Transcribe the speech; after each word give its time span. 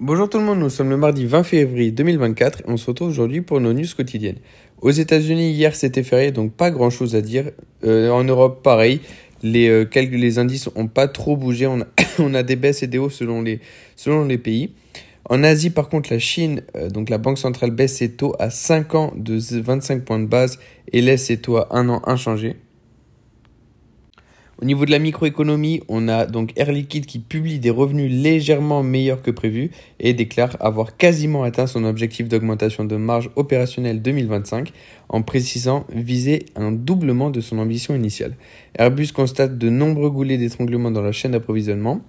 Bonjour 0.00 0.28
tout 0.28 0.38
le 0.38 0.44
monde, 0.44 0.58
nous 0.58 0.70
sommes 0.70 0.90
le 0.90 0.96
mardi 0.96 1.24
20 1.24 1.44
février 1.44 1.92
2024 1.92 2.62
et 2.62 2.64
on 2.66 2.76
se 2.76 2.86
retrouve 2.86 3.10
aujourd'hui 3.10 3.42
pour 3.42 3.60
nos 3.60 3.72
news 3.72 3.86
quotidiennes. 3.96 4.38
Aux 4.80 4.90
États-Unis, 4.90 5.52
hier 5.52 5.76
c'était 5.76 6.02
férié, 6.02 6.32
donc 6.32 6.52
pas 6.52 6.72
grand 6.72 6.90
chose 6.90 7.14
à 7.14 7.20
dire. 7.20 7.52
Euh, 7.84 8.10
en 8.10 8.24
Europe, 8.24 8.64
pareil. 8.64 9.00
Les, 9.44 9.68
euh, 9.68 9.88
les 9.94 10.38
indices 10.40 10.68
n'ont 10.74 10.88
pas 10.88 11.06
trop 11.06 11.36
bougé. 11.36 11.68
On 12.18 12.34
a, 12.34 12.42
des 12.42 12.56
baisses 12.56 12.82
et 12.82 12.88
des 12.88 12.98
hausses 12.98 13.14
selon 13.14 13.40
les, 13.40 13.60
selon 13.94 14.24
les 14.24 14.36
pays. 14.36 14.74
En 15.30 15.44
Asie, 15.44 15.70
par 15.70 15.88
contre, 15.88 16.12
la 16.12 16.18
Chine, 16.18 16.62
euh, 16.74 16.90
donc 16.90 17.08
la 17.08 17.18
Banque 17.18 17.38
centrale 17.38 17.70
baisse 17.70 17.98
ses 17.98 18.10
taux 18.10 18.34
à 18.40 18.50
5 18.50 18.96
ans 18.96 19.12
de 19.14 19.38
25 19.38 20.04
points 20.04 20.18
de 20.18 20.26
base 20.26 20.58
et 20.92 21.02
laisse 21.02 21.26
ses 21.26 21.36
taux 21.36 21.56
à 21.56 21.68
1 21.70 21.88
an 21.88 22.02
inchangés. 22.06 22.56
Au 24.62 24.64
niveau 24.64 24.86
de 24.86 24.92
la 24.92 25.00
microéconomie, 25.00 25.82
on 25.88 26.06
a 26.06 26.26
donc 26.26 26.52
Air 26.56 26.70
Liquide 26.70 27.06
qui 27.06 27.18
publie 27.18 27.58
des 27.58 27.70
revenus 27.70 28.10
légèrement 28.10 28.82
meilleurs 28.84 29.20
que 29.20 29.32
prévu 29.32 29.70
et 29.98 30.14
déclare 30.14 30.56
avoir 30.60 30.96
quasiment 30.96 31.42
atteint 31.42 31.66
son 31.66 31.84
objectif 31.84 32.28
d'augmentation 32.28 32.84
de 32.84 32.96
marge 32.96 33.30
opérationnelle 33.34 34.00
2025 34.00 34.72
en 35.08 35.22
précisant 35.22 35.86
viser 35.92 36.46
un 36.54 36.70
doublement 36.70 37.30
de 37.30 37.40
son 37.40 37.58
ambition 37.58 37.94
initiale. 37.96 38.36
Airbus 38.78 39.08
constate 39.08 39.58
de 39.58 39.70
nombreux 39.70 40.10
goulets 40.10 40.38
d'étranglement 40.38 40.90
dans 40.92 41.02
la 41.02 41.12
chaîne 41.12 41.32
d'approvisionnement. 41.32 42.00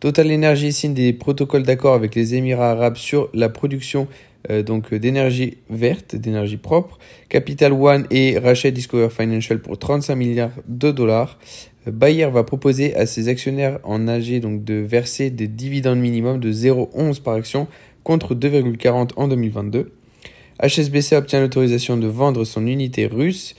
Total 0.00 0.32
Energy 0.32 0.72
signe 0.72 0.94
des 0.94 1.12
protocoles 1.12 1.64
d'accord 1.64 1.92
avec 1.94 2.14
les 2.14 2.34
Émirats 2.34 2.70
arabes 2.70 2.96
sur 2.96 3.28
la 3.34 3.50
production 3.50 4.08
euh, 4.50 4.62
d'énergie 4.62 5.58
verte, 5.68 6.16
d'énergie 6.16 6.56
propre. 6.56 6.98
Capital 7.28 7.74
One 7.74 8.06
et 8.10 8.38
rachète 8.38 8.72
Discover 8.72 9.10
Financial 9.10 9.60
pour 9.60 9.78
35 9.78 10.16
milliards 10.16 10.52
de 10.66 10.90
dollars. 10.90 11.38
Bayer 11.86 12.26
va 12.26 12.44
proposer 12.44 12.94
à 12.94 13.06
ses 13.06 13.28
actionnaires 13.28 13.78
en 13.84 14.00
donc 14.00 14.64
de 14.64 14.74
verser 14.74 15.30
des 15.30 15.48
dividendes 15.48 15.98
minimum 15.98 16.38
de 16.38 16.52
0,11 16.52 17.22
par 17.22 17.34
action 17.34 17.68
contre 18.04 18.34
2,40 18.34 19.12
en 19.16 19.28
2022. 19.28 19.90
HSBC 20.62 21.16
obtient 21.16 21.40
l'autorisation 21.40 21.96
de 21.96 22.06
vendre 22.06 22.44
son 22.44 22.66
unité 22.66 23.06
russe. 23.06 23.54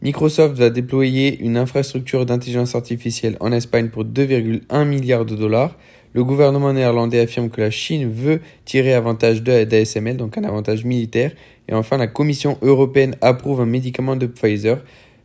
Microsoft 0.00 0.56
va 0.56 0.70
déployer 0.70 1.38
une 1.38 1.58
infrastructure 1.58 2.24
d'intelligence 2.24 2.74
artificielle 2.74 3.36
en 3.40 3.52
Espagne 3.52 3.88
pour 3.90 4.04
2,1 4.04 4.84
milliards 4.86 5.26
de 5.26 5.36
dollars. 5.36 5.76
Le 6.14 6.24
gouvernement 6.24 6.72
néerlandais 6.72 7.20
affirme 7.20 7.50
que 7.50 7.60
la 7.60 7.70
Chine 7.70 8.10
veut 8.10 8.40
tirer 8.64 8.94
avantage 8.94 9.42
d'ASML, 9.42 10.16
donc 10.16 10.38
un 10.38 10.44
avantage 10.44 10.86
militaire. 10.86 11.32
Et 11.68 11.74
enfin, 11.74 11.98
la 11.98 12.06
Commission 12.06 12.56
européenne 12.62 13.16
approuve 13.20 13.60
un 13.60 13.66
médicament 13.66 14.16
de 14.16 14.26
Pfizer 14.26 14.82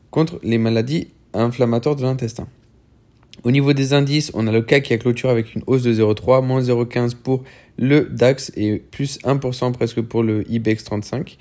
contre 0.10 0.38
les 0.44 0.58
maladies 0.58 1.08
inflammatoire 1.34 1.96
de 1.96 2.04
l'intestin. 2.04 2.48
Au 3.44 3.52
niveau 3.52 3.74
des 3.74 3.94
indices, 3.94 4.32
on 4.36 4.46
a 4.46 4.52
le 4.52 4.62
CAC 4.62 4.84
qui 4.84 4.94
a 4.94 4.98
clôturé 4.98 5.32
avec 5.32 5.56
une 5.56 5.64
hausse 5.66 5.82
de 5.82 5.94
0,3, 5.94 6.46
moins 6.46 6.62
0,15 6.62 7.16
pour 7.16 7.44
le 7.80 8.02
DAX 8.02 8.52
et 8.56 8.78
plus 8.78 9.20
1% 9.24 9.72
presque 9.72 10.02
pour 10.02 10.22
le 10.22 10.50
IBEX 10.52 10.84
35. 10.84 11.38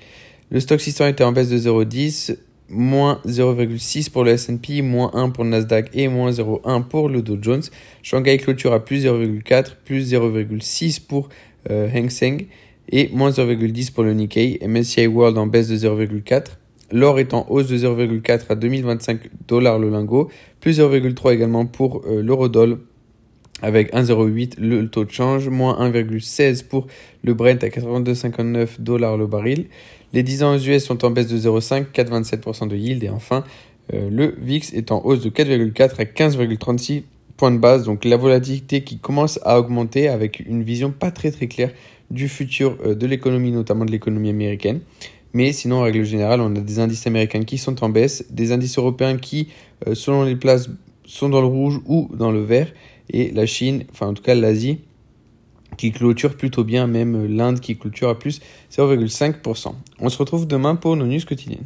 Le 0.49 0.59
stock 0.59 0.81
600 0.81 1.07
était 1.07 1.23
en 1.23 1.31
baisse 1.31 1.49
de 1.49 1.57
0,10, 1.57 2.37
moins 2.69 3.21
0,6 3.27 4.09
pour 4.09 4.23
le 4.23 4.31
S&P, 4.31 4.81
moins 4.81 5.11
1 5.13 5.29
pour 5.29 5.43
le 5.43 5.51
Nasdaq 5.51 5.91
et 5.93 6.07
moins 6.07 6.31
0,1 6.31 6.83
pour 6.83 7.07
le 7.07 7.21
Dow 7.21 7.37
Jones. 7.39 7.61
Shanghai 8.01 8.37
clôture 8.37 8.73
à 8.73 8.83
plus 8.83 9.05
0,4, 9.05 9.75
plus 9.85 10.11
0,6 10.11 11.01
pour 11.05 11.29
euh, 11.69 12.09
Seng 12.09 12.47
et 12.89 13.09
moins 13.13 13.29
0,10 13.29 13.91
pour 13.91 14.03
le 14.03 14.13
Nikkei. 14.13 14.59
MSCI 14.67 15.05
World 15.05 15.37
en 15.37 15.45
baisse 15.45 15.67
de 15.67 15.77
0,4. 15.77 16.45
L'or 16.91 17.19
est 17.19 17.33
en 17.33 17.45
hausse 17.49 17.67
de 17.67 17.77
0,4 17.77 18.41
à 18.49 18.55
2025 18.55 19.29
dollars 19.47 19.79
le 19.79 19.89
lingot, 19.89 20.29
plus 20.59 20.79
0,3 20.79 21.33
également 21.33 21.65
pour 21.65 22.03
euh, 22.05 22.21
l'eurodoll 22.21 22.79
avec 23.61 23.93
1,08 23.93 24.59
le 24.59 24.87
taux 24.89 25.05
de 25.05 25.11
change, 25.11 25.47
moins 25.49 25.77
1,16 25.89 26.65
pour 26.65 26.87
le 27.23 27.33
Brent 27.33 27.63
à 27.63 27.67
82,59 27.67 28.79
dollars 28.79 29.17
le 29.17 29.27
baril. 29.27 29.67
Les 30.13 30.23
10 30.23 30.43
ans 30.43 30.55
aux 30.55 30.59
US 30.59 30.83
sont 30.83 31.05
en 31.05 31.11
baisse 31.11 31.27
de 31.27 31.37
0,5, 31.37 31.85
4,27% 31.93 32.67
de 32.67 32.75
yield 32.75 33.03
et 33.03 33.09
enfin 33.09 33.43
euh, 33.93 34.09
le 34.09 34.35
VIX 34.41 34.73
est 34.73 34.91
en 34.91 35.03
hausse 35.05 35.21
de 35.21 35.29
4,4 35.29 35.99
à 35.99 36.03
15,36 36.03 37.03
points 37.37 37.51
de 37.51 37.57
base. 37.57 37.85
Donc 37.85 38.05
la 38.05 38.17
volatilité 38.17 38.81
qui 38.83 38.97
commence 38.97 39.39
à 39.43 39.59
augmenter 39.59 40.07
avec 40.07 40.39
une 40.39 40.63
vision 40.63 40.91
pas 40.91 41.11
très 41.11 41.31
très 41.31 41.47
claire 41.47 41.71
du 42.09 42.27
futur 42.27 42.77
euh, 42.85 42.95
de 42.95 43.07
l'économie, 43.07 43.51
notamment 43.51 43.85
de 43.85 43.91
l'économie 43.91 44.29
américaine. 44.29 44.81
Mais 45.33 45.53
sinon, 45.53 45.77
en 45.77 45.83
règle 45.83 46.03
générale, 46.03 46.41
on 46.41 46.55
a 46.55 46.59
des 46.59 46.79
indices 46.79 47.07
américains 47.07 47.43
qui 47.43 47.57
sont 47.57 47.83
en 47.83 47.89
baisse, 47.89 48.25
des 48.29 48.51
indices 48.51 48.77
européens 48.77 49.17
qui, 49.17 49.47
euh, 49.87 49.95
selon 49.95 50.23
les 50.23 50.35
places, 50.35 50.69
sont 51.05 51.29
dans 51.29 51.41
le 51.41 51.47
rouge 51.47 51.79
ou 51.85 52.09
dans 52.13 52.31
le 52.31 52.41
vert, 52.41 52.71
et 53.09 53.31
la 53.31 53.45
Chine, 53.45 53.83
enfin 53.91 54.07
en 54.07 54.13
tout 54.13 54.23
cas 54.23 54.35
l'Asie, 54.35 54.79
qui 55.77 55.91
clôture 55.91 56.35
plutôt 56.35 56.63
bien, 56.63 56.87
même 56.87 57.25
l'Inde 57.25 57.59
qui 57.59 57.77
clôture 57.77 58.09
à 58.09 58.19
plus 58.19 58.41
0,5%. 58.71 59.73
On 59.99 60.09
se 60.09 60.17
retrouve 60.17 60.47
demain 60.47 60.75
pour 60.75 60.95
nos 60.95 61.05
news 61.05 61.25
quotidiennes. 61.27 61.65